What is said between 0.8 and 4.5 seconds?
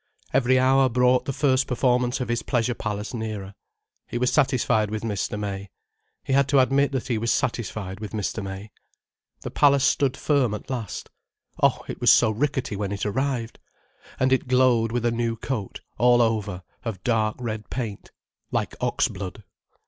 brought the first performance of his Pleasure Palace nearer. He was